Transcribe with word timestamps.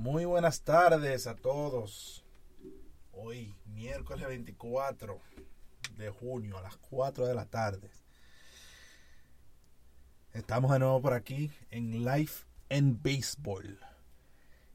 Muy 0.00 0.24
buenas 0.24 0.62
tardes 0.62 1.26
a 1.26 1.36
todos. 1.36 2.24
Hoy, 3.12 3.54
miércoles 3.66 4.26
24 4.26 5.20
de 5.98 6.08
junio 6.08 6.56
a 6.56 6.62
las 6.62 6.78
4 6.78 7.26
de 7.26 7.34
la 7.34 7.44
tarde. 7.44 7.90
Estamos 10.32 10.72
de 10.72 10.78
nuevo 10.78 11.02
por 11.02 11.12
aquí 11.12 11.50
en 11.70 12.02
Life 12.02 12.46
and 12.70 13.02
Baseball. 13.02 13.78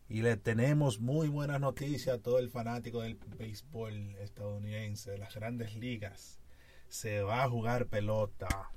Y 0.07 0.21
le 0.21 0.37
tenemos 0.37 0.99
muy 0.99 1.27
buenas 1.27 1.59
noticias 1.59 2.19
a 2.19 2.21
todo 2.21 2.37
el 2.37 2.51
fanático 2.51 3.01
del 3.01 3.15
béisbol 3.15 4.17
estadounidense, 4.17 5.09
de 5.09 5.17
las 5.17 5.33
grandes 5.33 5.75
ligas. 5.75 6.39
Se 6.87 7.23
va 7.23 7.43
a 7.43 7.49
jugar 7.49 7.87
pelota. 7.87 8.69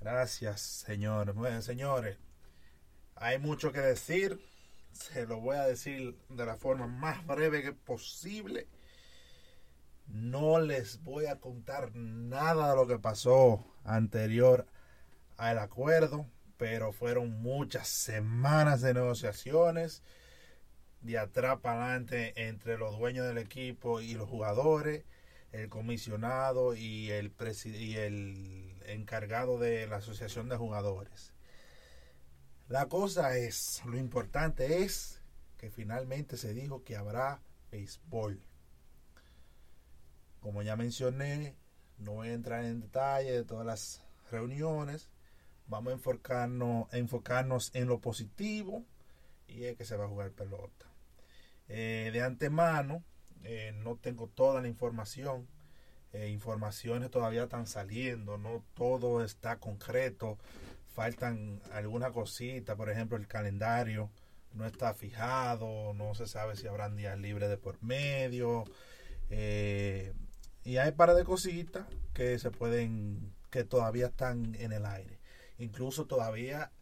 Gracias, 0.00 0.60
señores. 0.60 1.32
Bueno, 1.36 1.62
señores, 1.62 2.18
hay 3.20 3.38
mucho 3.38 3.72
que 3.72 3.80
decir. 3.80 4.40
Se 4.92 5.26
lo 5.26 5.40
voy 5.40 5.56
a 5.56 5.66
decir 5.66 6.16
de 6.28 6.46
la 6.46 6.56
forma 6.56 6.86
más 6.86 7.24
breve 7.26 7.62
que 7.62 7.72
posible. 7.72 8.66
No 10.06 10.58
les 10.58 11.02
voy 11.02 11.26
a 11.26 11.38
contar 11.38 11.94
nada 11.94 12.70
de 12.70 12.76
lo 12.76 12.86
que 12.86 12.98
pasó 12.98 13.64
anterior 13.84 14.66
al 15.36 15.58
acuerdo, 15.58 16.26
pero 16.56 16.92
fueron 16.92 17.42
muchas 17.42 17.88
semanas 17.88 18.80
de 18.80 18.94
negociaciones 18.94 20.02
de 21.02 21.18
atrás 21.18 21.58
para 21.60 21.84
adelante 21.84 22.32
entre 22.48 22.78
los 22.78 22.98
dueños 22.98 23.26
del 23.26 23.38
equipo 23.38 24.00
y 24.00 24.14
los 24.14 24.28
jugadores, 24.28 25.04
el 25.52 25.68
comisionado 25.68 26.74
y 26.74 27.10
el, 27.10 27.32
y 27.64 27.96
el 27.96 28.74
encargado 28.86 29.58
de 29.58 29.86
la 29.86 29.96
asociación 29.96 30.48
de 30.48 30.56
jugadores. 30.56 31.32
La 32.68 32.86
cosa 32.86 33.34
es, 33.38 33.82
lo 33.86 33.96
importante 33.96 34.82
es 34.82 35.22
que 35.56 35.70
finalmente 35.70 36.36
se 36.36 36.52
dijo 36.52 36.84
que 36.84 36.96
habrá 36.96 37.40
béisbol. 37.70 38.42
Como 40.40 40.60
ya 40.60 40.76
mencioné, 40.76 41.56
no 41.96 42.12
voy 42.12 42.28
a 42.28 42.34
entrar 42.34 42.64
en 42.66 42.80
detalle 42.80 43.32
de 43.32 43.44
todas 43.44 43.64
las 43.64 44.04
reuniones. 44.30 45.08
Vamos 45.66 45.92
a 45.92 45.94
enfocarnos, 45.94 46.92
enfocarnos 46.92 47.74
en 47.74 47.88
lo 47.88 48.00
positivo 48.00 48.84
y 49.46 49.64
es 49.64 49.76
que 49.76 49.86
se 49.86 49.96
va 49.96 50.04
a 50.04 50.08
jugar 50.08 50.32
pelota. 50.32 50.86
Eh, 51.68 52.10
de 52.12 52.22
antemano, 52.22 53.02
eh, 53.44 53.72
no 53.82 53.96
tengo 53.96 54.28
toda 54.28 54.60
la 54.60 54.68
información. 54.68 55.48
Eh, 56.12 56.28
informaciones 56.28 57.10
todavía 57.10 57.44
están 57.44 57.66
saliendo, 57.66 58.36
no 58.36 58.62
todo 58.74 59.24
está 59.24 59.58
concreto. 59.58 60.38
Faltan 60.98 61.62
alguna 61.70 62.10
cosita, 62.10 62.74
por 62.74 62.90
ejemplo, 62.90 63.16
el 63.16 63.28
calendario 63.28 64.10
no 64.52 64.66
está 64.66 64.94
fijado, 64.94 65.94
no 65.94 66.12
se 66.16 66.26
sabe 66.26 66.56
si 66.56 66.66
habrán 66.66 66.96
días 66.96 67.16
libres 67.16 67.48
de 67.48 67.56
por 67.56 67.80
medio. 67.80 68.64
y 69.30 70.76
hay 70.76 70.92
para 70.96 71.14
de 71.14 71.22
cositas 71.22 71.86
que 72.14 72.36
se 72.40 72.50
pueden, 72.50 73.32
que 73.48 73.62
todavía 73.62 74.06
están 74.06 74.56
en 74.56 74.72
el 74.72 74.84
aire. 74.86 75.20
Incluso 75.58 76.06
todavía 76.06 76.72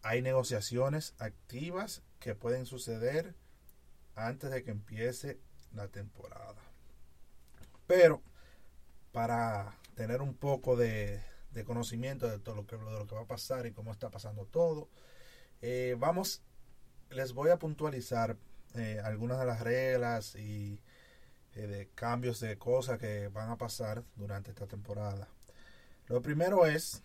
hay 0.00 0.22
negociaciones 0.22 1.14
activas 1.18 2.02
que 2.20 2.34
pueden 2.34 2.64
suceder 2.64 3.34
antes 4.14 4.50
de 4.50 4.64
que 4.64 4.70
empiece 4.70 5.38
la 5.74 5.88
temporada. 5.88 6.62
Pero 7.86 8.22
para 9.12 9.76
tener 9.96 10.22
un 10.22 10.32
poco 10.32 10.76
de, 10.76 11.20
conocimiento 11.64 12.28
de 12.28 12.38
todo 12.38 12.54
lo 12.54 12.66
que, 12.66 12.76
de 12.76 12.82
lo 12.82 13.06
que 13.06 13.14
va 13.14 13.22
a 13.22 13.26
pasar 13.26 13.66
y 13.66 13.72
cómo 13.72 13.92
está 13.92 14.10
pasando 14.10 14.44
todo, 14.46 14.88
eh, 15.60 15.96
vamos, 15.98 16.42
les 17.10 17.32
voy 17.32 17.50
a 17.50 17.58
puntualizar 17.58 18.36
eh, 18.74 19.00
algunas 19.02 19.40
de 19.40 19.46
las 19.46 19.60
reglas 19.60 20.34
y 20.36 20.80
eh, 21.54 21.66
de 21.66 21.88
cambios 21.94 22.40
de 22.40 22.58
cosas 22.58 22.98
que 22.98 23.28
van 23.28 23.50
a 23.50 23.58
pasar 23.58 24.04
durante 24.16 24.50
esta 24.50 24.66
temporada. 24.66 25.28
Lo 26.06 26.22
primero 26.22 26.66
es 26.66 27.02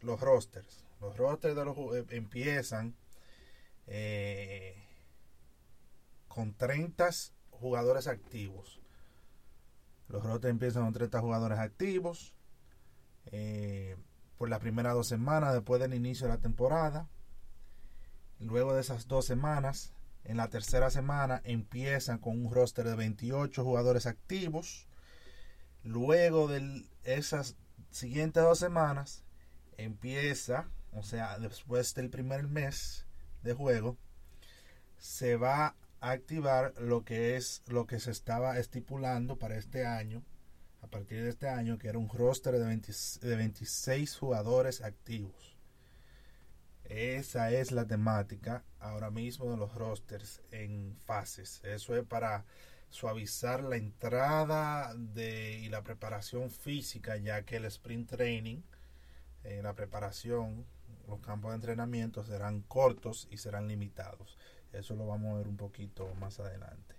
los 0.00 0.20
rosters. 0.20 0.84
Los 1.00 1.16
rosters 1.16 1.56
de 1.56 1.64
los 1.64 1.76
empiezan 2.10 2.94
con 6.28 6.54
30 6.54 7.10
jugadores 7.50 8.06
activos. 8.06 8.82
Los 10.12 10.22
rotes 10.22 10.50
empiezan 10.50 10.84
con 10.84 10.92
30 10.92 11.20
jugadores 11.20 11.58
activos. 11.58 12.34
Eh, 13.26 13.96
por 14.36 14.48
las 14.48 14.60
primeras 14.60 14.94
dos 14.94 15.06
semanas 15.06 15.54
después 15.54 15.80
del 15.80 15.94
inicio 15.94 16.26
de 16.26 16.34
la 16.34 16.40
temporada. 16.40 17.08
Luego 18.40 18.74
de 18.74 18.80
esas 18.80 19.06
dos 19.06 19.24
semanas, 19.24 19.92
en 20.24 20.36
la 20.36 20.48
tercera 20.48 20.90
semana 20.90 21.40
empiezan 21.44 22.18
con 22.18 22.44
un 22.44 22.52
roster 22.52 22.86
de 22.86 22.96
28 22.96 23.62
jugadores 23.62 24.06
activos. 24.06 24.88
Luego 25.84 26.48
de 26.48 26.84
esas 27.04 27.56
siguientes 27.90 28.42
dos 28.42 28.58
semanas, 28.58 29.24
empieza, 29.76 30.68
o 30.92 31.02
sea, 31.02 31.38
después 31.38 31.94
del 31.94 32.10
primer 32.10 32.48
mes 32.48 33.06
de 33.42 33.52
juego, 33.52 33.96
se 34.98 35.36
va 35.36 35.76
activar 36.02 36.74
lo 36.78 37.04
que 37.04 37.36
es 37.36 37.62
lo 37.68 37.86
que 37.86 38.00
se 38.00 38.10
estaba 38.10 38.58
estipulando 38.58 39.38
para 39.38 39.56
este 39.56 39.86
año, 39.86 40.22
a 40.22 40.41
partir 40.92 41.22
de 41.22 41.30
este 41.30 41.48
año, 41.48 41.78
que 41.78 41.88
era 41.88 41.98
un 41.98 42.08
roster 42.08 42.58
de, 42.58 42.66
de 42.66 43.36
26 43.36 44.16
jugadores 44.16 44.82
activos. 44.82 45.56
Esa 46.84 47.50
es 47.50 47.72
la 47.72 47.86
temática 47.86 48.62
ahora 48.78 49.10
mismo 49.10 49.50
de 49.50 49.56
los 49.56 49.74
rosters 49.74 50.42
en 50.50 50.94
fases. 51.04 51.62
Eso 51.64 51.96
es 51.96 52.04
para 52.04 52.44
suavizar 52.90 53.64
la 53.64 53.76
entrada 53.76 54.94
de, 54.94 55.58
y 55.60 55.70
la 55.70 55.82
preparación 55.82 56.50
física, 56.50 57.16
ya 57.16 57.42
que 57.42 57.56
el 57.56 57.64
sprint 57.64 58.10
training, 58.10 58.60
eh, 59.44 59.60
la 59.62 59.74
preparación, 59.74 60.66
los 61.08 61.20
campos 61.20 61.52
de 61.52 61.56
entrenamiento 61.56 62.22
serán 62.22 62.60
cortos 62.60 63.28
y 63.30 63.38
serán 63.38 63.66
limitados. 63.66 64.36
Eso 64.74 64.94
lo 64.94 65.06
vamos 65.06 65.32
a 65.32 65.38
ver 65.38 65.48
un 65.48 65.56
poquito 65.56 66.14
más 66.16 66.38
adelante. 66.38 66.94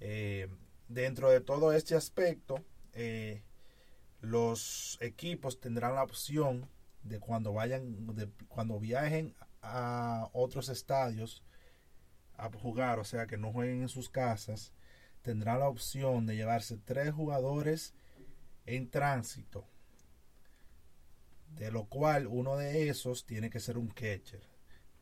Eh, 0.00 0.48
dentro 0.88 1.28
de 1.28 1.42
todo 1.42 1.72
este 1.72 1.94
aspecto, 1.94 2.64
eh, 3.00 3.42
los 4.20 4.98
equipos 5.00 5.60
tendrán 5.60 5.94
la 5.94 6.02
opción 6.02 6.68
de 7.04 7.20
cuando 7.20 7.52
vayan, 7.52 8.16
de 8.16 8.28
cuando 8.48 8.80
viajen 8.80 9.36
a 9.62 10.28
otros 10.32 10.68
estadios 10.68 11.44
a 12.36 12.50
jugar, 12.50 12.98
o 12.98 13.04
sea 13.04 13.28
que 13.28 13.36
no 13.36 13.52
jueguen 13.52 13.82
en 13.82 13.88
sus 13.88 14.10
casas, 14.10 14.72
tendrán 15.22 15.60
la 15.60 15.68
opción 15.68 16.26
de 16.26 16.34
llevarse 16.34 16.76
tres 16.76 17.12
jugadores 17.12 17.94
en 18.66 18.90
tránsito, 18.90 19.64
de 21.54 21.70
lo 21.70 21.84
cual 21.84 22.26
uno 22.26 22.56
de 22.56 22.88
esos 22.88 23.26
tiene 23.26 23.48
que 23.48 23.60
ser 23.60 23.78
un 23.78 23.86
catcher. 23.86 24.42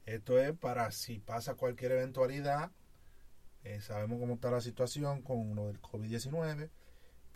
Esto 0.05 0.39
es 0.39 0.53
para 0.53 0.91
si 0.91 1.19
pasa 1.19 1.55
cualquier 1.55 1.93
eventualidad, 1.93 2.71
eh, 3.65 3.81
sabemos 3.81 4.21
cómo 4.21 4.35
está 4.35 4.51
la 4.51 4.61
situación 4.61 5.23
con 5.23 5.55
lo 5.55 5.69
del 5.69 5.81
COVID-19, 5.81 6.69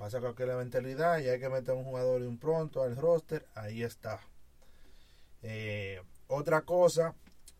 pasa 0.00 0.18
cualquier 0.18 0.48
eventualidad 0.48 1.18
y 1.18 1.28
hay 1.28 1.38
que 1.38 1.50
meter 1.50 1.74
un 1.74 1.84
jugador 1.84 2.22
de 2.22 2.26
un 2.26 2.38
pronto 2.38 2.82
al 2.82 2.96
roster, 2.96 3.46
ahí 3.54 3.82
está. 3.82 4.18
Eh, 5.42 6.00
otra 6.26 6.62
cosa 6.62 7.14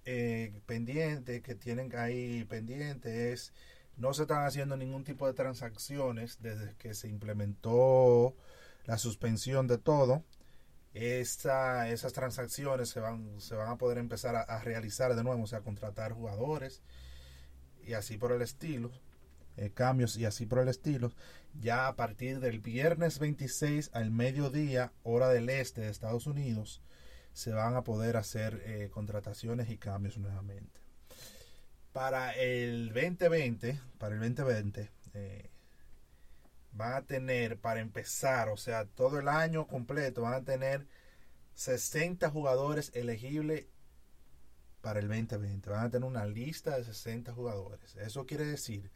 eh, 0.07 0.51
pendiente 0.65 1.43
que 1.43 1.55
tienen 1.55 1.95
ahí 1.95 2.45
pendiente 2.45 3.33
es 3.33 3.53
no 3.99 4.15
se 4.15 4.23
están 4.23 4.47
haciendo 4.47 4.75
ningún 4.79 5.05
tipo 5.05 5.27
de 5.27 5.35
transacciones 5.35 6.39
desde 6.41 6.75
que 6.77 6.95
se 6.95 7.09
implementó 7.09 8.35
la 8.87 8.97
suspensión 8.97 9.67
de 9.67 9.77
todo 9.77 10.25
esas 10.95 12.13
transacciones 12.13 12.89
se 12.89 13.01
van, 13.01 13.39
se 13.39 13.55
van 13.55 13.69
a 13.69 13.77
poder 13.77 13.99
empezar 13.99 14.35
a, 14.35 14.59
realizar 14.61 15.15
de 15.15 15.23
nuevo, 15.23 15.43
o 15.43 15.47
sea, 15.47 15.61
contratar 15.61 16.13
jugadores 16.13 16.81
y 17.87 17.93
así 17.93 18.17
por 18.17 18.33
el 18.33 18.43
estilo, 18.43 18.91
eh, 19.57 19.71
cambios 19.73 20.17
y 20.17 20.25
así 20.25 20.47
por 20.47 20.61
el 20.61 20.69
estilo, 20.69 21.13
ya 21.59 21.89
a 21.89 21.97
partir 21.97 22.41
del 22.41 22.61
viernes 22.61 23.19
26 23.19 23.91
al 23.93 24.11
mediodía, 24.11 24.93
hora 25.03 25.29
del 25.29 25.49
este 25.49 25.83
de 25.83 25.91
Estados 25.91 26.27
Unidos, 26.27 26.83
se 27.33 27.53
van 27.53 27.77
a 27.77 27.85
poder 27.85 28.17
hacer 28.17 28.63
eh, 28.65 28.91
contrataciones 28.91 29.71
y 29.71 29.79
cambios 29.79 30.19
nuevamente. 30.19 30.81
Para 31.93 32.33
el 32.33 32.93
2020, 32.93 33.81
para 33.99 34.15
el 34.15 34.21
2020, 34.21 34.91
eh, 35.15 35.51
van 36.73 36.95
a 36.95 37.03
tener 37.03 37.59
para 37.59 37.81
empezar, 37.81 38.49
o 38.49 38.57
sea, 38.57 38.85
todo 38.85 39.19
el 39.19 39.29
año 39.29 39.67
completo, 39.67 40.23
van 40.23 40.35
a 40.35 40.45
tener 40.45 40.87
60 41.55 42.31
jugadores 42.31 42.93
elegibles 42.95 43.67
para 44.81 45.01
el 45.01 45.09
2020. 45.09 45.71
Van 45.71 45.87
a 45.87 45.91
tener 45.91 46.09
una 46.09 46.27
lista 46.27 46.77
de 46.77 46.85
60 46.85 47.33
jugadores. 47.33 47.97
Eso 47.97 48.27
quiere 48.27 48.45
decir 48.45 48.91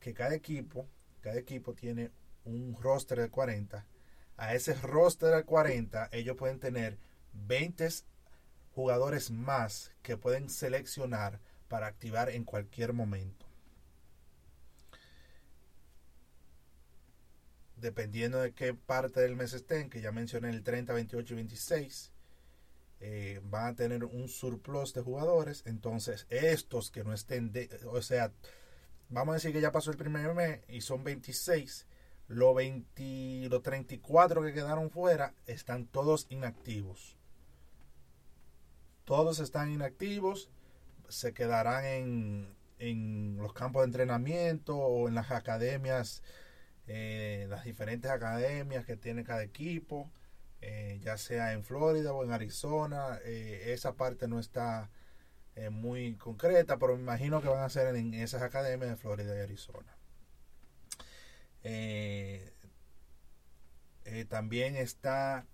que 0.00 0.14
cada 0.14 0.34
equipo, 0.34 0.88
cada 1.20 1.38
equipo 1.38 1.74
tiene 1.74 2.10
un 2.44 2.76
roster 2.80 3.20
de 3.20 3.30
40. 3.30 3.86
A 4.36 4.54
ese 4.54 4.74
roster 4.74 5.34
de 5.34 5.44
40 5.44 6.08
ellos 6.12 6.36
pueden 6.36 6.58
tener 6.58 6.98
20 7.32 7.88
jugadores 8.72 9.30
más 9.30 9.92
que 10.02 10.16
pueden 10.16 10.48
seleccionar 10.48 11.40
para 11.68 11.86
activar 11.86 12.30
en 12.30 12.44
cualquier 12.44 12.92
momento. 12.92 13.46
Dependiendo 17.76 18.40
de 18.40 18.52
qué 18.52 18.74
parte 18.74 19.20
del 19.20 19.36
mes 19.36 19.52
estén, 19.54 19.88
que 19.88 20.00
ya 20.00 20.12
mencioné 20.12 20.50
el 20.50 20.62
30, 20.62 20.92
28 20.92 21.32
y 21.32 21.36
26, 21.36 22.12
eh, 23.00 23.40
van 23.44 23.68
a 23.68 23.74
tener 23.74 24.04
un 24.04 24.28
surplus 24.28 24.92
de 24.92 25.00
jugadores. 25.00 25.62
Entonces, 25.64 26.26
estos 26.28 26.90
que 26.90 27.04
no 27.04 27.14
estén, 27.14 27.52
de, 27.52 27.70
o 27.86 28.02
sea, 28.02 28.32
vamos 29.10 29.32
a 29.32 29.34
decir 29.34 29.52
que 29.52 29.60
ya 29.60 29.72
pasó 29.72 29.90
el 29.90 29.96
primer 29.96 30.32
mes 30.34 30.60
y 30.68 30.80
son 30.80 31.04
26, 31.04 31.86
los, 32.28 32.54
20, 32.54 33.48
los 33.50 33.62
34 33.62 34.42
que 34.42 34.54
quedaron 34.54 34.90
fuera 34.90 35.34
están 35.46 35.86
todos 35.86 36.26
inactivos. 36.30 37.18
Todos 39.04 39.40
están 39.40 39.70
inactivos 39.70 40.50
se 41.10 41.34
quedarán 41.34 41.84
en, 41.84 42.56
en 42.78 43.36
los 43.36 43.52
campos 43.52 43.82
de 43.82 43.86
entrenamiento 43.86 44.76
o 44.76 45.08
en 45.08 45.14
las 45.14 45.30
academias, 45.30 46.22
eh, 46.86 47.46
las 47.48 47.64
diferentes 47.64 48.10
academias 48.10 48.86
que 48.86 48.96
tiene 48.96 49.24
cada 49.24 49.42
equipo, 49.42 50.10
eh, 50.60 50.98
ya 51.02 51.16
sea 51.16 51.52
en 51.52 51.64
Florida 51.64 52.12
o 52.12 52.24
en 52.24 52.32
Arizona. 52.32 53.18
Eh, 53.24 53.72
esa 53.72 53.94
parte 53.94 54.28
no 54.28 54.38
está 54.38 54.90
muy 55.70 56.14
concreta, 56.16 56.78
pero 56.78 56.96
me 56.96 57.02
imagino 57.02 57.42
que 57.42 57.48
van 57.48 57.62
a 57.62 57.68
ser 57.68 57.94
en 57.94 58.14
esas 58.14 58.42
academias 58.42 58.90
de 58.90 58.96
Florida 58.96 59.36
y 59.36 59.40
Arizona. 59.40 59.96
también 64.28 64.76
está 64.76 65.46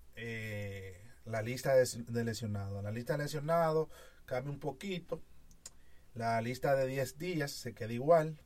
la 1.27 1.41
lista 1.41 1.75
de, 1.75 2.23
lesionados. 2.23 2.83
La 2.83 2.91
lista 2.91 3.17
de 3.17 3.23
lesionados 3.23 3.89
cambia 4.25 4.51
un 4.51 4.59
poquito. 4.59 5.21
La 6.13 6.41
lista 6.41 6.75
de 6.75 6.87
10 6.87 7.17
días 7.17 7.51
se 7.51 7.73
queda 7.73 7.93
igual. 7.93 8.39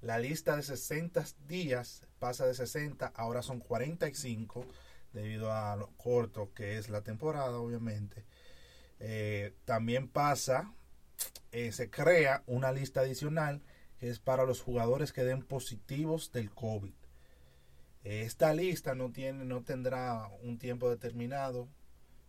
La 0.00 0.18
lista 0.18 0.56
de 0.56 0.62
60 0.62 1.24
días 1.46 2.06
pasa 2.18 2.46
de 2.46 2.54
60, 2.54 3.06
ahora 3.14 3.42
son 3.42 3.60
45, 3.60 4.66
debido 5.12 5.52
a 5.52 5.74
lo 5.76 5.88
corto 5.96 6.52
que 6.52 6.76
es 6.76 6.90
la 6.90 7.02
temporada, 7.02 7.56
obviamente. 7.58 8.24
Eh, 9.00 9.54
también 9.64 10.08
pasa, 10.08 10.72
eh, 11.52 11.72
se 11.72 11.90
crea 11.90 12.42
una 12.46 12.72
lista 12.72 13.00
adicional 13.00 13.62
que 13.98 14.10
es 14.10 14.18
para 14.18 14.44
los 14.44 14.60
jugadores 14.60 15.12
que 15.12 15.24
den 15.24 15.42
positivos 15.42 16.32
del 16.32 16.50
COVID. 16.50 16.92
Esta 18.04 18.54
lista 18.54 18.94
no, 18.94 19.10
tiene, 19.10 19.44
no 19.44 19.62
tendrá 19.62 20.28
un 20.42 20.58
tiempo 20.58 20.88
determinado, 20.90 21.68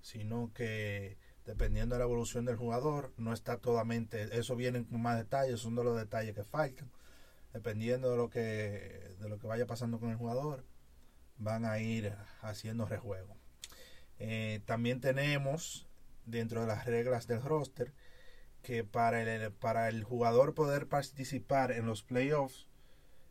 sino 0.01 0.51
que 0.53 1.17
dependiendo 1.45 1.95
de 1.95 1.99
la 1.99 2.05
evolución 2.05 2.45
del 2.45 2.55
jugador, 2.55 3.13
no 3.17 3.31
está 3.31 3.57
totalmente, 3.57 4.37
eso 4.37 4.55
viene 4.55 4.85
con 4.85 5.01
más 5.01 5.17
detalles, 5.17 5.59
son 5.59 5.75
de 5.75 5.83
los 5.83 5.97
detalles 5.97 6.35
que 6.35 6.43
faltan, 6.43 6.89
dependiendo 7.53 8.11
de 8.11 8.17
lo 8.17 8.29
que, 8.29 9.15
de 9.19 9.29
lo 9.29 9.39
que 9.39 9.47
vaya 9.47 9.65
pasando 9.65 9.99
con 9.99 10.09
el 10.09 10.17
jugador, 10.17 10.65
van 11.37 11.65
a 11.65 11.79
ir 11.79 12.13
haciendo 12.41 12.85
rejuego. 12.85 13.37
Eh, 14.19 14.61
también 14.65 14.99
tenemos 14.99 15.87
dentro 16.25 16.61
de 16.61 16.67
las 16.67 16.85
reglas 16.85 17.27
del 17.27 17.41
roster 17.41 17.93
que 18.61 18.83
para 18.83 19.21
el, 19.21 19.51
para 19.51 19.89
el 19.89 20.03
jugador 20.03 20.53
poder 20.53 20.87
participar 20.87 21.71
en 21.71 21.85
los 21.85 22.03
playoffs 22.03 22.67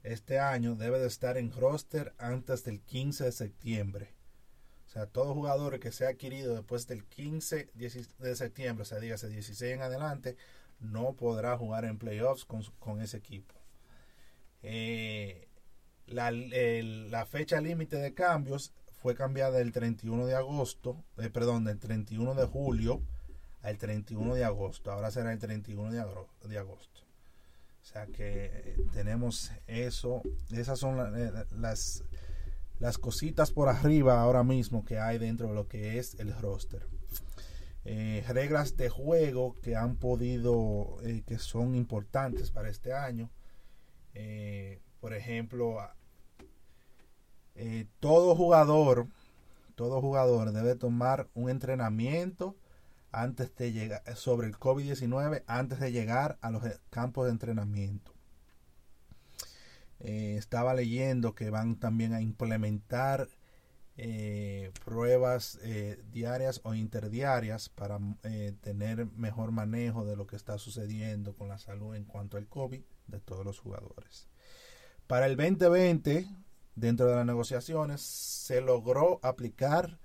este 0.02 0.38
año 0.38 0.76
debe 0.76 0.99
de 0.99 1.08
estar 1.08 1.37
en 1.37 1.52
roster 1.52 2.14
antes 2.19 2.64
del 2.64 2.81
15 2.81 3.25
de 3.25 3.32
septiembre 3.32 4.17
sea, 4.96 5.06
todo 5.06 5.34
jugador 5.34 5.78
que 5.78 5.93
sea 5.93 6.11
adquirido 6.11 6.55
después 6.55 6.87
del 6.87 7.05
15 7.05 7.70
de 7.75 8.37
septiembre, 8.37 8.82
o 8.82 8.84
sea, 8.87 8.99
dígase 8.99 9.28
16 9.28 9.75
en 9.75 9.82
adelante, 9.82 10.37
no 10.81 11.12
podrá 11.12 11.56
jugar 11.58 11.84
en 11.84 11.99
playoffs 11.99 12.46
con, 12.46 13.00
ese 13.00 13.19
equipo. 13.19 13.55
Eh, 14.62 15.49
la, 16.06 17.26
fecha 17.26 17.61
límite 17.61 17.96
de 17.96 18.14
cambios 18.14 18.73
fue 18.90 19.14
cambiada 19.14 19.58
del 19.58 19.73
31 19.73 20.25
de 20.25 20.34
agosto, 20.34 21.05
eh, 21.19 21.28
perdón, 21.28 21.64
del 21.64 21.78
31 21.78 22.34
de 22.34 22.46
julio 22.46 23.02
al 23.69 23.79
31 23.79 24.35
de 24.35 24.45
agosto. 24.45 24.93
Ahora 24.93 25.11
será 25.11 25.33
el 25.33 25.39
31 25.39 25.93
de, 25.93 26.59
agosto. 26.59 27.01
O 27.83 27.85
sea 27.85 28.07
que 28.07 28.51
eh, 28.53 28.77
tenemos 28.93 29.53
eso. 29.67 30.23
Esas 30.51 30.79
son 30.79 30.97
las 31.51 32.03
las 32.79 32.99
cositas 32.99 33.51
por 33.51 33.69
arriba 33.69 34.21
ahora 34.21 34.43
mismo 34.43 34.85
que 34.85 34.99
hay 34.99 35.19
dentro 35.19 35.49
de 35.49 35.55
lo 35.55 35.67
que 35.67 35.99
es 35.99 36.15
el 36.19 36.35
roster. 36.39 36.87
Eh, 37.85 38.25
reglas 38.29 38.77
de 38.77 38.89
juego 38.89 39.57
que 39.63 39.77
han 39.77 39.97
podido, 39.97 40.99
eh, 41.03 41.23
que 41.27 41.39
son 41.39 41.75
importantes 41.75 42.51
para 42.51 42.69
este 42.69 42.93
año. 42.93 43.31
Eh, 44.15 44.81
por 45.01 45.15
ejemplo, 45.15 45.79
todo 48.01 48.35
jugador, 48.35 49.07
todo 49.75 50.01
jugador 50.01 50.53
debe 50.53 50.75
tomar 50.75 51.29
un 51.35 51.49
entrenamiento 51.49 52.57
antes 53.12 53.55
de 53.56 53.73
llegar 53.73 54.03
sobre 54.17 54.47
el 54.47 54.55
COVID-19 54.56 55.43
antes 55.47 55.81
de 55.81 55.93
llegar 55.93 56.38
a 56.41 56.50
los 56.50 56.62
campos 56.91 57.26
de 57.26 57.32
entrenamiento. 57.32 58.12
Eh, 60.00 60.37
estaba 60.38 60.75
leyendo 60.75 61.35
que 61.35 61.50
van 61.50 61.76
también 61.76 62.12
a 62.12 62.20
implementar 62.20 63.29
eh, 63.97 64.70
pruebas 64.85 65.58
eh, 65.62 66.03
diarias 66.12 66.61
o 66.64 66.75
interdiarias 66.75 67.70
para 67.70 67.99
tener 68.61 69.06
mejor 69.12 69.52
manejo 69.52 70.05
de 70.05 70.17
lo 70.17 70.26
que 70.26 70.37
está 70.37 70.59
sucediendo 70.59 71.35
con 71.35 71.49
la 71.49 71.59
salud 71.59 71.94
en 71.94 72.05
cuanto 72.05 72.37
al 72.37 72.47
COVID 72.47 72.82
de 73.06 73.20
todos 73.20 73.44
los 73.44 73.59
jugadores. 73.59 74.29
Para 75.06 75.26
el 75.26 75.37
2020, 75.37 76.29
dentro 76.75 77.06
de 77.06 77.17
las 77.17 77.26
negociaciones, 77.26 78.02
se 78.02 78.61
logró 78.61 79.19
aplicar 79.23 79.99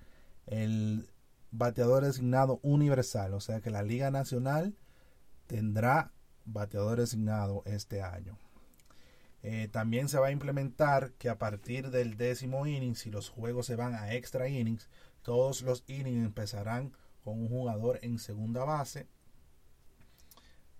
el 0.46 1.10
bateador 1.52 2.04
designado 2.04 2.60
universal, 2.64 3.34
o 3.34 3.40
sea 3.40 3.62
que 3.62 3.70
la 3.70 3.84
Liga 3.84 4.10
Nacional 4.10 4.76
tendrá 5.48 6.12
bateador 6.46 7.00
designado 7.00 7.64
este 7.66 8.02
año. 8.02 8.38
Eh, 9.44 9.68
también 9.72 10.08
se 10.08 10.20
va 10.20 10.28
a 10.28 10.32
implementar 10.32 11.14
que 11.14 11.30
a 11.30 11.38
partir 11.38 11.90
del 11.90 12.16
décimo 12.16 12.68
inning, 12.68 12.96
si 12.96 13.10
los 13.10 13.30
juegos 13.30 13.66
se 13.66 13.76
van 13.76 13.96
a 13.96 14.14
extra 14.14 14.48
innings, 14.48 14.88
todos 15.24 15.62
los 15.64 15.84
innings 15.88 16.26
empezarán 16.26 16.94
con 17.24 17.40
un 17.40 17.50
jugador 17.50 18.00
en 18.02 18.20
segunda 18.20 18.64
base 18.64 19.08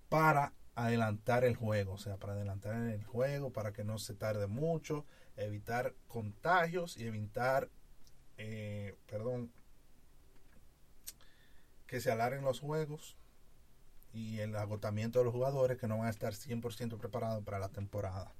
para 0.08 0.52
adelantar 0.74 1.44
el 1.44 1.56
juego, 1.56 1.94
o 1.94 1.98
sea, 1.98 2.16
para 2.16 2.34
adelantar 2.34 2.74
el 2.90 3.04
juego, 3.04 3.52
para 3.52 3.72
que 3.72 3.84
no 3.84 3.98
se 3.98 4.14
tarde 4.14 4.46
mucho, 4.46 5.04
evitar 5.36 5.94
contagios 6.06 6.96
y 6.96 7.06
evitar, 7.06 7.68
eh, 8.38 8.96
perdón, 9.06 9.50
que 11.92 12.00
se 12.00 12.10
alarguen 12.10 12.42
los 12.42 12.58
juegos 12.58 13.18
y 14.14 14.38
el 14.38 14.56
agotamiento 14.56 15.18
de 15.18 15.26
los 15.26 15.34
jugadores 15.34 15.76
que 15.76 15.86
no 15.86 15.98
van 15.98 16.06
a 16.06 16.10
estar 16.10 16.32
100% 16.32 16.96
preparados 16.96 17.44
para 17.44 17.58
la 17.58 17.68
temporada. 17.68 18.32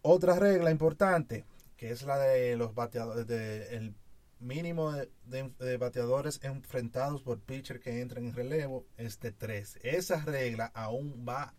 Otra 0.00 0.38
regla 0.38 0.70
importante, 0.70 1.44
que 1.76 1.90
es 1.90 2.04
la 2.04 2.20
de 2.20 2.56
los 2.56 2.72
bateadores, 2.72 3.28
el 3.72 3.96
mínimo 4.38 4.92
de, 5.24 5.76
bateadores 5.76 6.38
enfrentados 6.44 7.20
por 7.22 7.40
pitcher 7.40 7.80
que 7.80 8.00
entran 8.00 8.26
en 8.26 8.32
relevo 8.32 8.86
es 8.96 9.18
de 9.18 9.32
3. 9.32 9.80
Esa 9.82 10.24
regla 10.24 10.70
aún 10.72 11.26
va 11.28 11.52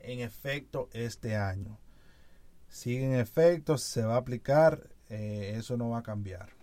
en 0.00 0.18
efecto 0.18 0.88
este 0.92 1.36
año. 1.36 1.78
Sigue 2.68 3.04
en 3.04 3.14
efecto, 3.14 3.78
se 3.78 4.02
va 4.02 4.14
a 4.14 4.18
aplicar, 4.18 4.90
eh, 5.10 5.54
eso 5.56 5.76
no 5.76 5.90
va 5.90 5.98
a 5.98 6.02
cambiar. 6.02 6.55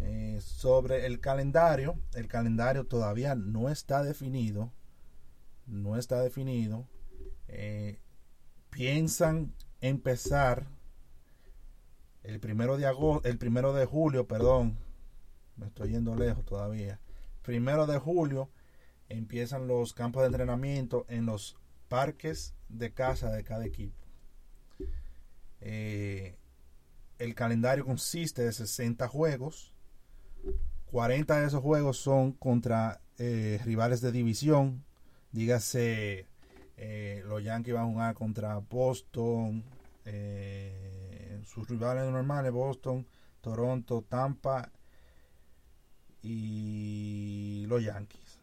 Eh, 0.00 0.38
sobre 0.40 1.06
el 1.06 1.20
calendario, 1.20 1.98
el 2.14 2.28
calendario 2.28 2.86
todavía 2.86 3.34
no 3.34 3.68
está 3.68 4.02
definido. 4.02 4.72
No 5.66 5.96
está 5.96 6.20
definido. 6.20 6.86
Eh, 7.48 7.98
piensan 8.70 9.54
empezar 9.80 10.66
el 12.22 12.40
primero 12.40 12.76
de 12.76 12.86
agosto, 12.86 13.28
el 13.28 13.38
primero 13.38 13.72
de 13.72 13.84
julio, 13.84 14.26
perdón, 14.26 14.78
me 15.56 15.66
estoy 15.66 15.90
yendo 15.90 16.14
lejos 16.14 16.44
todavía. 16.44 17.00
Primero 17.42 17.86
de 17.86 17.98
julio 17.98 18.48
empiezan 19.08 19.66
los 19.66 19.92
campos 19.92 20.22
de 20.22 20.28
entrenamiento 20.28 21.04
en 21.08 21.26
los 21.26 21.56
parques 21.88 22.54
de 22.68 22.92
casa 22.92 23.30
de 23.30 23.44
cada 23.44 23.66
equipo. 23.66 24.02
Eh, 25.60 26.36
el 27.18 27.34
calendario 27.34 27.84
consiste 27.84 28.42
de 28.42 28.52
60 28.52 29.06
juegos. 29.08 29.71
40 30.92 31.40
de 31.40 31.46
esos 31.46 31.62
juegos 31.62 31.96
son 31.96 32.32
contra 32.32 33.00
eh, 33.18 33.60
rivales 33.64 34.00
de 34.00 34.12
división. 34.12 34.84
Dígase 35.32 36.26
eh, 36.76 37.22
los 37.26 37.42
Yankees 37.42 37.72
van 37.74 37.84
a 37.84 37.86
jugar 37.86 38.14
contra 38.14 38.58
Boston, 38.58 39.64
eh, 40.04 41.40
sus 41.46 41.66
rivales 41.68 42.10
normales, 42.10 42.52
Boston, 42.52 43.06
Toronto, 43.40 44.04
Tampa 44.06 44.70
y 46.22 47.64
los 47.68 47.82
Yankees. 47.82 48.38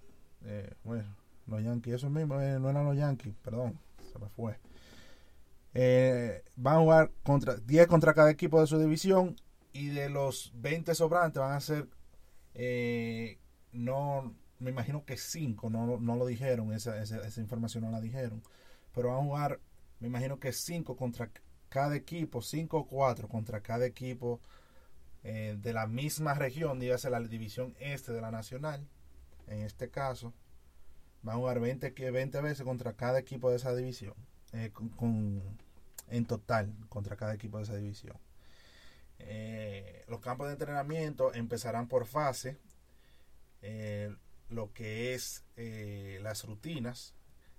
Bueno, 0.83 1.15
Los 1.45 1.63
Yankees, 1.63 1.95
eso 1.95 2.09
mismo, 2.09 2.35
no 2.35 2.69
eran 2.69 2.85
los 2.85 2.97
Yankees, 2.97 3.35
perdón, 3.43 3.77
se 4.11 4.17
me 4.17 4.29
fue. 4.29 4.57
Van 6.55 6.75
a 6.77 6.79
jugar 6.79 7.11
contra 7.21 7.55
10 7.57 7.87
contra 7.87 8.13
cada 8.15 8.31
equipo 8.31 8.59
de 8.59 8.67
su 8.67 8.79
división 8.79 9.35
y 9.79 9.87
de 9.87 10.09
los 10.09 10.51
20 10.55 10.93
sobrantes 10.93 11.39
van 11.39 11.53
a 11.53 11.61
ser, 11.61 11.87
eh, 12.53 13.39
no, 13.71 14.35
me 14.59 14.71
imagino 14.71 15.05
que 15.05 15.15
5, 15.15 15.69
no, 15.69 15.97
no 15.97 16.15
lo 16.17 16.25
dijeron, 16.25 16.73
esa, 16.73 17.01
esa, 17.01 17.25
esa, 17.25 17.39
información 17.39 17.85
no 17.85 17.91
la 17.91 18.01
dijeron, 18.01 18.43
pero 18.93 19.09
van 19.09 19.19
a 19.19 19.23
jugar, 19.23 19.59
me 20.01 20.07
imagino 20.07 20.37
que 20.37 20.51
5 20.51 20.97
contra 20.97 21.31
cada 21.69 21.95
equipo, 21.95 22.41
5 22.41 22.77
o 22.77 22.87
4 22.87 23.29
contra 23.29 23.61
cada 23.61 23.85
equipo 23.85 24.41
eh, 25.23 25.57
de 25.57 25.71
la 25.71 25.87
misma 25.87 26.33
región, 26.33 26.77
dígase 26.77 27.09
la 27.09 27.21
división 27.21 27.73
este 27.79 28.11
de 28.11 28.19
la 28.19 28.31
nacional, 28.31 28.85
en 29.47 29.61
este 29.63 29.89
caso, 29.89 30.33
van 31.21 31.35
a 31.35 31.39
jugar 31.39 31.61
20, 31.61 31.91
20 32.11 32.41
veces 32.41 32.65
contra 32.65 32.93
cada 32.93 33.17
equipo 33.17 33.49
de 33.49 33.55
esa 33.55 33.73
división, 33.73 34.15
eh, 34.51 34.71
con, 34.73 35.41
en 36.09 36.25
total 36.25 36.73
contra 36.89 37.15
cada 37.15 37.33
equipo 37.33 37.59
de 37.59 37.63
esa 37.63 37.75
división. 37.77 38.17
Eh, 39.19 40.05
los 40.07 40.19
campos 40.21 40.47
de 40.47 40.53
entrenamiento 40.53 41.33
empezarán 41.33 41.87
por 41.87 42.05
fase, 42.05 42.57
eh, 43.61 44.15
lo 44.49 44.73
que 44.73 45.13
es 45.13 45.43
eh, 45.57 46.19
las 46.21 46.45
rutinas, 46.45 47.13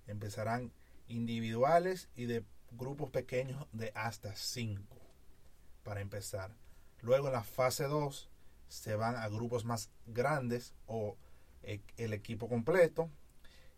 empezarán 0.07 0.73
individuales 1.07 2.09
y 2.17 2.25
de 2.25 2.45
grupos 2.73 3.11
pequeños 3.11 3.67
de 3.73 3.93
hasta 3.95 4.35
5 4.35 4.83
para 5.85 6.01
empezar. 6.01 6.53
Luego 7.03 7.29
en 7.29 7.35
la 7.35 7.45
fase 7.45 7.85
2 7.85 8.29
se 8.69 8.95
van 8.95 9.17
a 9.17 9.29
grupos 9.29 9.65
más 9.65 9.91
grandes 10.07 10.75
o 10.87 11.17
el 11.63 12.13
equipo 12.13 12.49
completo. 12.49 13.11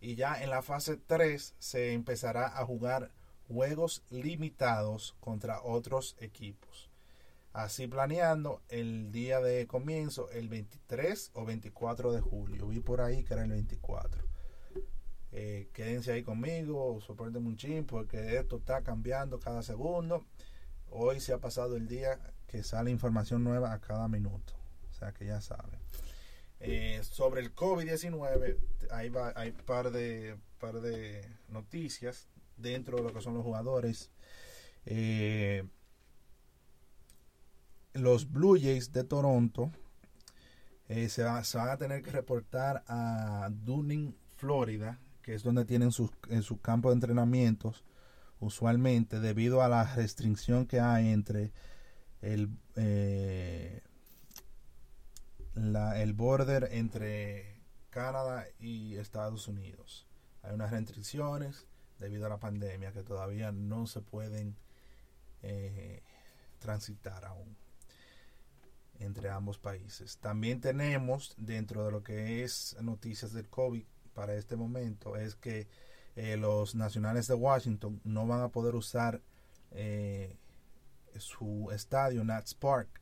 Y 0.00 0.16
ya 0.16 0.42
en 0.42 0.50
la 0.50 0.62
fase 0.62 0.96
3 0.96 1.54
se 1.58 1.92
empezará 1.92 2.58
a 2.58 2.66
jugar 2.66 3.10
juegos 3.48 4.02
limitados 4.10 5.14
contra 5.20 5.62
otros 5.62 6.16
equipos. 6.18 6.91
Así 7.52 7.86
planeando 7.86 8.62
el 8.68 9.12
día 9.12 9.40
de 9.40 9.66
comienzo, 9.66 10.30
el 10.30 10.48
23 10.48 11.32
o 11.34 11.44
24 11.44 12.12
de 12.12 12.20
julio. 12.20 12.66
Vi 12.68 12.80
por 12.80 13.02
ahí 13.02 13.24
que 13.24 13.34
era 13.34 13.44
el 13.44 13.50
24. 13.50 14.22
Eh, 15.32 15.68
quédense 15.72 16.12
ahí 16.12 16.22
conmigo, 16.22 17.00
soporten 17.00 17.46
un 17.46 17.56
chin 17.56 17.84
porque 17.84 18.36
esto 18.38 18.56
está 18.56 18.82
cambiando 18.82 19.38
cada 19.38 19.62
segundo. 19.62 20.24
Hoy 20.90 21.20
se 21.20 21.32
ha 21.32 21.38
pasado 21.38 21.76
el 21.76 21.88
día 21.88 22.18
que 22.46 22.62
sale 22.62 22.90
información 22.90 23.44
nueva 23.44 23.72
a 23.72 23.80
cada 23.80 24.08
minuto. 24.08 24.54
O 24.90 24.94
sea 24.94 25.12
que 25.12 25.26
ya 25.26 25.40
saben. 25.40 25.80
Eh, 26.60 27.00
sobre 27.02 27.40
el 27.40 27.54
COVID-19, 27.54 28.56
hay, 28.90 29.12
hay 29.34 29.52
par 29.52 29.90
de, 29.90 30.36
par 30.58 30.80
de 30.80 31.26
noticias 31.48 32.28
dentro 32.56 32.98
de 32.98 33.02
lo 33.02 33.12
que 33.12 33.20
son 33.20 33.34
los 33.34 33.42
jugadores. 33.42 34.10
Eh, 34.86 35.64
los 37.94 38.30
Blue 38.30 38.58
Jays 38.60 38.92
de 38.92 39.04
Toronto 39.04 39.70
eh, 40.88 41.08
se, 41.08 41.22
va, 41.22 41.42
van 41.54 41.68
a 41.68 41.76
tener 41.76 42.02
que 42.02 42.10
reportar 42.10 42.84
a 42.86 43.48
Dunning, 43.50 44.16
Florida, 44.36 44.98
que 45.22 45.34
es 45.34 45.42
donde 45.42 45.64
tienen 45.64 45.92
sus, 45.92 46.10
en 46.28 46.42
su 46.42 46.60
campo 46.60 46.88
de 46.88 46.94
entrenamientos, 46.94 47.84
usualmente 48.40 49.20
debido 49.20 49.62
a 49.62 49.68
la 49.68 49.84
restricción 49.94 50.66
que 50.66 50.80
hay 50.80 51.10
entre 51.10 51.52
el, 52.20 52.50
eh, 52.76 53.82
el 55.54 56.12
border 56.14 56.68
entre 56.72 57.60
Canadá 57.90 58.46
y 58.58 58.96
Estados 58.96 59.48
Unidos. 59.48 60.06
Hay 60.42 60.54
unas 60.54 60.72
restricciones 60.72 61.66
debido 61.98 62.26
a 62.26 62.30
la 62.30 62.38
pandemia 62.38 62.92
que 62.92 63.04
todavía 63.04 63.52
no 63.52 63.86
se 63.86 64.00
pueden 64.00 64.56
eh, 65.42 66.02
transitar 66.58 67.24
aún 67.24 67.61
entre 69.02 69.28
ambos 69.30 69.58
países. 69.58 70.18
También 70.18 70.60
tenemos 70.60 71.34
dentro 71.36 71.84
de 71.84 71.92
lo 71.92 72.02
que 72.02 72.42
es 72.42 72.76
noticias 72.80 73.32
del 73.32 73.48
COVID 73.48 73.84
para 74.14 74.34
este 74.34 74.56
momento 74.56 75.16
es 75.16 75.34
que 75.34 75.68
eh, 76.16 76.36
los 76.36 76.74
nacionales 76.74 77.26
de 77.26 77.34
Washington 77.34 78.00
no 78.04 78.26
van 78.26 78.42
a 78.42 78.48
poder 78.48 78.74
usar 78.74 79.22
eh, 79.70 80.36
su 81.16 81.70
estadio 81.72 82.22
Nats 82.24 82.54
Park 82.54 83.00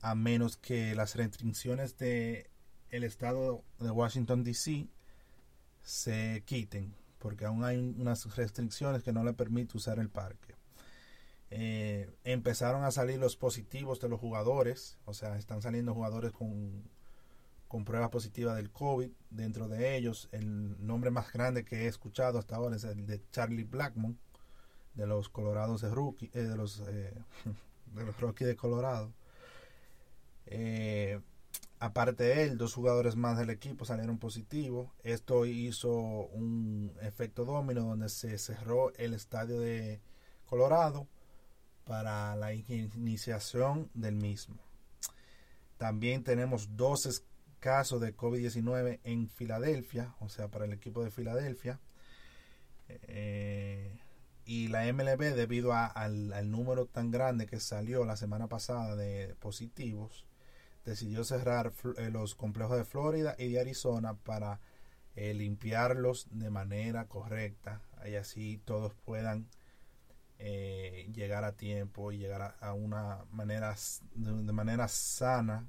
a 0.00 0.14
menos 0.14 0.56
que 0.56 0.94
las 0.94 1.14
restricciones 1.14 1.96
de 1.98 2.50
el 2.90 3.04
estado 3.04 3.64
de 3.78 3.90
Washington 3.90 4.42
DC 4.44 4.88
se 5.82 6.42
quiten 6.44 6.94
porque 7.18 7.44
aún 7.44 7.64
hay 7.64 7.78
unas 7.78 8.34
restricciones 8.36 9.02
que 9.02 9.12
no 9.12 9.24
le 9.24 9.32
permite 9.32 9.76
usar 9.76 9.98
el 9.98 10.08
parque 10.08 10.55
eh, 11.50 12.10
empezaron 12.24 12.84
a 12.84 12.90
salir 12.90 13.18
los 13.18 13.36
positivos 13.36 14.00
de 14.00 14.08
los 14.08 14.20
jugadores, 14.20 14.98
o 15.04 15.14
sea, 15.14 15.36
están 15.36 15.62
saliendo 15.62 15.94
jugadores 15.94 16.32
con, 16.32 16.82
con 17.68 17.84
pruebas 17.84 18.10
positivas 18.10 18.56
del 18.56 18.70
COVID. 18.70 19.10
Dentro 19.30 19.68
de 19.68 19.96
ellos, 19.96 20.28
el 20.32 20.84
nombre 20.86 21.10
más 21.10 21.32
grande 21.32 21.64
que 21.64 21.84
he 21.84 21.86
escuchado 21.86 22.38
hasta 22.38 22.56
ahora 22.56 22.76
es 22.76 22.84
el 22.84 23.06
de 23.06 23.22
Charlie 23.30 23.64
Blackmon, 23.64 24.18
de 24.94 25.06
los 25.06 25.28
Colorados 25.28 25.82
de 25.82 25.90
Rookie, 25.90 26.30
eh, 26.32 26.42
de 26.42 26.56
los 26.56 26.80
eh, 26.88 27.14
de 27.94 28.04
los 28.04 28.18
Rockies 28.20 28.48
de 28.48 28.56
Colorado. 28.56 29.12
Eh, 30.46 31.20
aparte 31.78 32.24
de 32.24 32.42
él, 32.44 32.58
dos 32.58 32.74
jugadores 32.74 33.16
más 33.16 33.38
del 33.38 33.50
equipo 33.50 33.84
salieron 33.84 34.18
positivos. 34.18 34.88
Esto 35.02 35.46
hizo 35.46 35.92
un 35.92 36.92
efecto 37.02 37.44
domino 37.44 37.82
donde 37.82 38.08
se 38.08 38.38
cerró 38.38 38.92
el 38.94 39.14
estadio 39.14 39.60
de 39.60 40.00
Colorado 40.46 41.08
para 41.86 42.34
la 42.36 42.52
iniciación 42.52 43.88
del 43.94 44.16
mismo. 44.16 44.56
También 45.78 46.24
tenemos 46.24 46.76
12 46.76 47.22
casos 47.60 48.00
de 48.00 48.16
COVID-19 48.16 49.00
en 49.04 49.28
Filadelfia, 49.28 50.14
o 50.20 50.28
sea, 50.28 50.48
para 50.48 50.64
el 50.64 50.72
equipo 50.72 51.04
de 51.04 51.10
Filadelfia. 51.10 51.78
Eh, 52.88 53.98
y 54.44 54.68
la 54.68 54.92
MLB, 54.92 55.34
debido 55.34 55.72
a, 55.72 55.86
al, 55.86 56.50
número 56.50 56.86
tan 56.86 57.10
grande 57.10 57.46
que 57.46 57.60
salió 57.60 58.04
la 58.04 58.16
semana 58.16 58.48
pasada 58.48 58.96
de 58.96 59.34
positivos, 59.40 60.26
decidió 60.84 61.24
cerrar 61.24 61.72
eh, 61.98 62.10
los 62.10 62.34
complejos 62.34 62.78
de 62.78 62.84
Florida 62.84 63.34
y 63.38 63.48
de 63.48 63.60
Arizona 63.60 64.14
para 64.14 64.60
eh, 65.14 65.34
limpiarlos 65.34 66.28
de 66.30 66.50
manera 66.50 67.06
correcta 67.06 67.80
y 68.06 68.14
así 68.14 68.60
todos 68.64 68.94
puedan 69.04 69.48
eh, 70.38 71.08
llegar 71.14 71.44
a 71.44 71.52
tiempo 71.52 72.12
y 72.12 72.18
llegar 72.18 72.56
a, 72.60 72.72
una 72.74 73.24
manera 73.30 73.74
de, 74.14 74.52
manera 74.52 74.86
sana 74.86 75.66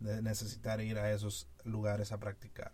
de 0.00 0.22
necesitar 0.22 0.80
ir 0.80 0.98
a 0.98 1.12
esos 1.12 1.48
lugares 1.64 2.10
a 2.10 2.18
practicar. 2.18 2.72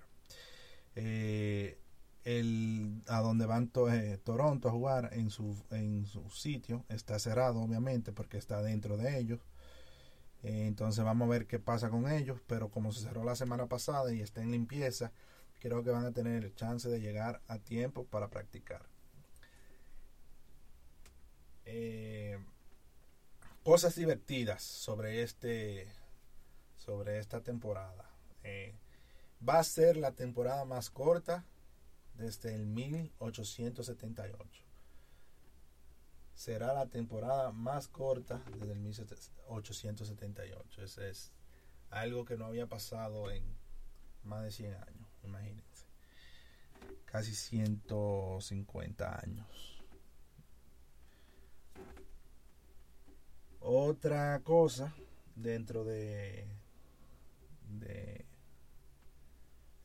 Eh, 0.95 1.79
el 2.25 3.03
a 3.09 3.21
donde 3.21 3.45
van 3.45 3.71
eh, 3.93 4.19
Toronto 4.25 4.69
a 4.69 4.73
jugar 4.73 5.11
en 5.13 5.29
su 5.29 5.63
en 5.71 6.07
su 6.07 6.31
sitio 6.31 6.87
está 6.89 7.19
cerrado 7.19 7.61
obviamente 7.61 8.13
porque 8.13 8.39
está 8.39 8.63
dentro 8.63 8.97
de 8.97 9.19
ellos. 9.19 9.41
Entonces 10.43 11.05
vamos 11.05 11.27
a 11.27 11.31
ver 11.31 11.47
qué 11.47 11.59
pasa 11.59 11.91
con 11.91 12.11
ellos 12.11 12.41
pero 12.47 12.71
como 12.71 12.93
se 12.93 13.03
cerró 13.03 13.25
la 13.25 13.37
semana 13.37 13.67
pasada 13.67 14.13
y 14.15 14.21
está 14.21 14.43
en 14.43 14.53
limpieza 14.53 15.13
creo 15.61 15.83
que 15.83 15.91
van 15.91 16.07
a 16.07 16.13
tener 16.13 16.55
chance 16.55 16.89
de 16.89 17.01
llegar 17.01 17.41
a 17.49 17.59
tiempo 17.59 18.05
para 18.05 18.29
practicar 18.29 18.94
eh, 21.65 22.39
cosas 23.63 23.97
divertidas 23.97 24.63
sobre 24.63 25.23
este 25.23 25.89
sobre 26.77 27.19
esta 27.19 27.43
temporada. 27.43 28.11
Eh, 28.43 28.75
va 29.47 29.59
a 29.59 29.65
ser 29.65 29.97
la 29.97 30.13
temporada 30.13 30.65
más 30.65 30.91
corta 30.91 31.45
desde 32.15 32.55
el 32.55 32.67
1878 32.67 34.65
será 36.35 36.75
la 36.75 36.87
temporada 36.87 37.53
más 37.53 37.89
corta 37.89 38.43
desde 38.59 38.73
el 38.73 38.81
1878 38.81 40.83
ese 40.83 41.11
es 41.11 41.33
algo 41.91 42.25
que 42.25 42.37
no 42.37 42.47
había 42.47 42.67
pasado 42.67 43.31
en 43.31 43.45
más 44.25 44.43
de 44.45 44.51
100 44.51 44.75
años 44.75 45.09
imagínense. 45.25 45.85
Casi 47.07 47.35
150 47.35 49.21
años 49.21 49.74
Otra 53.67 54.39
cosa 54.45 54.95
dentro 55.37 55.85
de, 55.85 56.47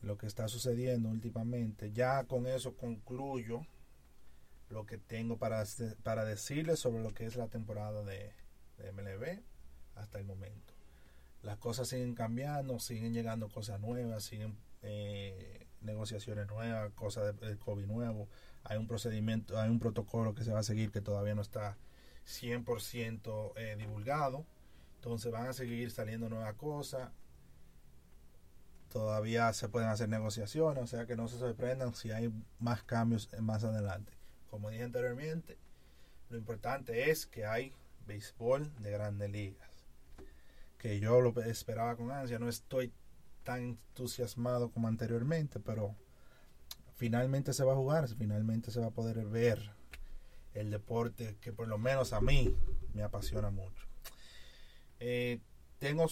lo 0.01 0.17
que 0.17 0.27
está 0.27 0.49
sucediendo 0.49 1.07
últimamente, 1.07 1.93
ya 1.93 2.25
con 2.25 2.45
eso 2.45 2.75
concluyo 2.75 3.65
lo 4.67 4.85
que 4.85 4.97
tengo 4.97 5.37
para, 5.37 5.63
para 6.03 6.25
decirles 6.25 6.79
sobre 6.79 7.01
lo 7.01 7.13
que 7.13 7.25
es 7.25 7.37
la 7.37 7.47
temporada 7.47 8.03
de, 8.03 8.33
MLB 8.79 9.39
hasta 9.95 10.19
el 10.19 10.25
momento. 10.25 10.73
Las 11.41 11.57
cosas 11.57 11.87
siguen 11.87 12.15
cambiando, 12.15 12.79
siguen 12.79 13.13
llegando 13.13 13.47
cosas 13.47 13.79
nuevas, 13.79 14.25
siguen 14.25 14.57
eh, 14.81 15.67
negociaciones 15.79 16.47
nuevas, 16.47 16.91
cosas 16.95 17.39
de, 17.39 17.57
COVID 17.57 17.85
nuevo. 17.85 18.27
Hay 18.65 18.77
un 18.77 18.87
procedimiento, 18.87 19.57
hay 19.57 19.69
un 19.69 19.79
protocolo 19.79 20.35
que 20.35 20.43
se 20.43 20.51
va 20.51 20.59
a 20.59 20.63
seguir 20.63 20.91
que 20.91 20.99
todavía 20.99 21.33
no 21.33 21.41
está 21.41 21.77
100% 22.25 23.53
eh, 23.55 23.75
divulgado. 23.77 24.45
Entonces 24.95 25.31
van 25.31 25.47
a 25.47 25.53
seguir 25.53 25.91
saliendo 25.91 26.29
nuevas 26.29 26.53
cosas. 26.55 27.09
Todavía 28.89 29.53
se 29.53 29.69
pueden 29.69 29.89
hacer 29.89 30.09
negociaciones, 30.09 30.83
o 30.83 30.87
sea 30.87 31.05
que 31.05 31.15
no 31.15 31.27
se 31.27 31.37
sorprendan 31.37 31.93
si 31.93 32.11
hay 32.11 32.33
más 32.59 32.83
cambios 32.83 33.29
más 33.39 33.63
adelante. 33.63 34.11
Como 34.49 34.71
dije 34.71 34.83
anteriormente, 34.83 35.57
lo 36.29 36.37
importante 36.37 37.11
es 37.11 37.27
que 37.27 37.45
hay 37.45 37.73
béisbol 38.07 38.71
de 38.81 38.91
grandes 38.91 39.29
ligas. 39.29 39.69
Que 40.77 40.99
yo 40.99 41.21
lo 41.21 41.39
esperaba 41.41 41.95
con 41.95 42.11
ansia. 42.11 42.39
No 42.39 42.49
estoy 42.49 42.91
tan 43.43 43.61
entusiasmado 43.61 44.71
como 44.71 44.87
anteriormente, 44.87 45.59
pero 45.59 45.95
finalmente 46.95 47.53
se 47.53 47.63
va 47.63 47.73
a 47.73 47.77
jugar, 47.77 48.07
finalmente 48.07 48.71
se 48.71 48.79
va 48.79 48.87
a 48.87 48.91
poder 48.91 49.25
ver 49.25 49.71
el 50.53 50.71
deporte 50.71 51.37
que 51.41 51.53
por 51.53 51.67
lo 51.67 51.77
menos 51.77 52.13
a 52.13 52.21
mí 52.21 52.55
me 52.93 53.03
apasiona 53.03 53.49
mucho. 53.49 53.87
Eh, 54.99 55.39
tengo, 55.77 56.07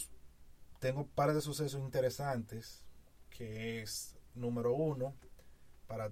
tengo 0.79 1.01
un 1.01 1.07
par 1.07 1.33
de 1.33 1.41
sucesos 1.41 1.81
interesantes, 1.81 2.85
que 3.29 3.81
es 3.81 4.17
número 4.33 4.73
uno, 4.73 5.13
para, 5.87 6.11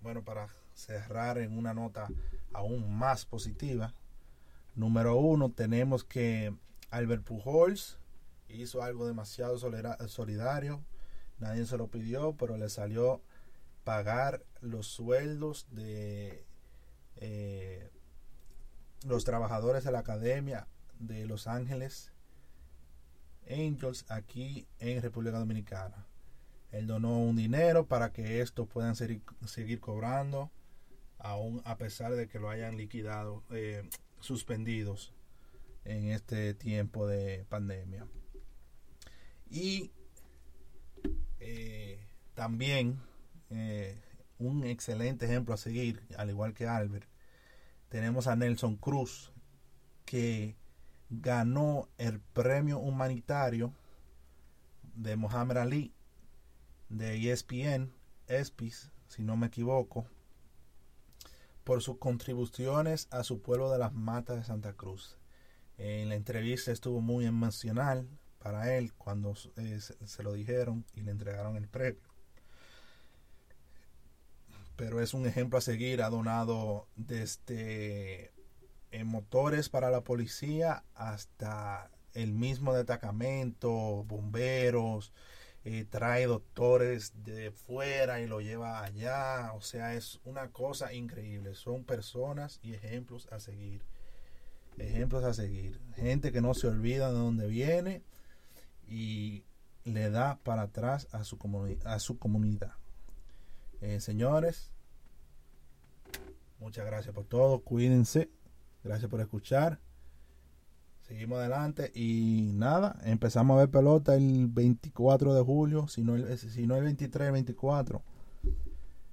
bueno, 0.00 0.24
para 0.24 0.48
cerrar 0.74 1.38
en 1.38 1.56
una 1.56 1.74
nota 1.74 2.08
aún 2.52 2.96
más 2.96 3.26
positiva. 3.26 3.94
Número 4.74 5.16
uno, 5.16 5.50
tenemos 5.50 6.04
que 6.04 6.54
Albert 6.90 7.24
Pujols 7.24 7.98
hizo 8.48 8.82
algo 8.82 9.06
demasiado 9.06 9.58
solidario. 9.58 10.82
Nadie 11.38 11.66
se 11.66 11.76
lo 11.76 11.88
pidió, 11.88 12.34
pero 12.36 12.56
le 12.56 12.68
salió 12.68 13.22
pagar 13.84 14.44
los 14.60 14.86
sueldos 14.86 15.66
de 15.70 16.44
eh, 17.20 17.90
los 19.06 19.24
trabajadores 19.24 19.84
de 19.84 19.92
la 19.92 20.00
Academia 20.00 20.66
de 20.98 21.26
Los 21.26 21.46
Ángeles 21.46 22.12
Angels 23.48 24.04
aquí 24.08 24.66
en 24.78 25.02
República 25.02 25.38
Dominicana. 25.38 26.06
Él 26.70 26.86
donó 26.86 27.18
un 27.18 27.36
dinero 27.36 27.86
para 27.86 28.12
que 28.12 28.40
estos 28.40 28.68
puedan 28.68 28.94
seguir 28.94 29.80
cobrando, 29.80 30.50
aún 31.18 31.60
a 31.64 31.76
pesar 31.76 32.14
de 32.14 32.28
que 32.28 32.38
lo 32.38 32.48
hayan 32.48 32.76
liquidado, 32.76 33.42
eh, 33.50 33.88
suspendidos 34.20 35.12
en 35.84 36.10
este 36.10 36.54
tiempo 36.54 37.06
de 37.06 37.44
pandemia. 37.48 38.06
Y 39.50 39.90
eh, 41.40 41.98
también 42.34 43.00
un 44.40 44.64
excelente 44.64 45.26
ejemplo 45.26 45.54
a 45.54 45.58
seguir, 45.58 46.02
al 46.16 46.30
igual 46.30 46.54
que 46.54 46.66
Albert, 46.66 47.08
tenemos 47.88 48.26
a 48.26 48.34
Nelson 48.34 48.76
Cruz, 48.76 49.32
que 50.04 50.56
ganó 51.08 51.88
el 51.98 52.20
premio 52.20 52.78
humanitario 52.78 53.72
de 54.94 55.16
Mohamed 55.16 55.56
Ali 55.56 55.94
de 56.88 57.30
ESPN, 57.30 57.92
ESPIS, 58.26 58.90
si 59.08 59.22
no 59.22 59.36
me 59.36 59.46
equivoco, 59.46 60.06
por 61.64 61.82
sus 61.82 61.98
contribuciones 61.98 63.06
a 63.10 63.22
su 63.22 63.42
pueblo 63.42 63.70
de 63.70 63.78
las 63.78 63.92
Matas 63.92 64.36
de 64.36 64.44
Santa 64.44 64.72
Cruz. 64.72 65.18
En 65.78 66.08
la 66.08 66.14
entrevista 66.14 66.72
estuvo 66.72 67.00
muy 67.00 67.26
emocional 67.26 68.08
para 68.38 68.76
él 68.76 68.92
cuando 68.94 69.34
eh, 69.56 69.80
se, 69.80 70.22
lo 70.22 70.32
dijeron 70.32 70.84
y 70.94 71.02
le 71.02 71.10
entregaron 71.10 71.56
el 71.56 71.68
premio. 71.68 72.09
Pero 74.80 75.02
es 75.02 75.12
un 75.12 75.26
ejemplo 75.26 75.58
a 75.58 75.60
seguir. 75.60 76.00
Ha 76.00 76.08
donado 76.08 76.88
desde 76.96 78.32
eh, 78.90 79.04
motores 79.04 79.68
para 79.68 79.90
la 79.90 80.04
policía 80.04 80.84
hasta 80.94 81.90
el 82.14 82.32
mismo 82.32 82.72
destacamento, 82.72 83.70
bomberos, 84.04 85.12
eh, 85.66 85.84
trae 85.84 86.24
doctores 86.24 87.12
de 87.26 87.50
fuera 87.50 88.22
y 88.22 88.26
lo 88.26 88.40
lleva 88.40 88.82
allá. 88.82 89.52
O 89.52 89.60
sea, 89.60 89.92
es 89.92 90.18
una 90.24 90.48
cosa 90.48 90.94
increíble. 90.94 91.54
Son 91.54 91.84
personas 91.84 92.58
y 92.62 92.72
ejemplos 92.72 93.28
a 93.30 93.38
seguir. 93.38 93.84
Ejemplos 94.78 95.24
a 95.24 95.34
seguir. 95.34 95.78
Gente 95.94 96.32
que 96.32 96.40
no 96.40 96.54
se 96.54 96.68
olvida 96.68 97.12
de 97.12 97.18
dónde 97.18 97.48
viene 97.48 98.02
y 98.88 99.44
le 99.84 100.08
da 100.08 100.38
para 100.42 100.62
atrás 100.62 101.06
a 101.12 101.22
su, 101.22 101.36
a 101.84 101.98
su 101.98 102.18
comunidad. 102.18 102.79
Eh, 103.80 104.00
señores, 104.00 104.70
muchas 106.58 106.86
gracias 106.86 107.14
por 107.14 107.24
todo. 107.24 107.60
Cuídense. 107.60 108.30
Gracias 108.82 109.10
por 109.10 109.20
escuchar. 109.20 109.78
Seguimos 111.02 111.40
adelante 111.40 111.90
y 111.92 112.52
nada, 112.54 112.96
empezamos 113.02 113.56
a 113.56 113.60
ver 113.60 113.70
pelota 113.70 114.14
el 114.14 114.46
24 114.46 115.34
de 115.34 115.42
julio, 115.42 115.88
si 115.88 116.04
no 116.04 116.14
el, 116.14 116.38
si 116.38 116.68
no 116.68 116.76
el 116.76 116.84
23, 116.84 117.26
el 117.26 117.32
24. 117.32 118.00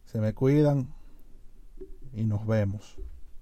Se 0.06 0.22
me 0.22 0.34
cuidan 0.34 0.94
y 2.14 2.24
nos 2.26 2.46
vemos. 2.46 2.98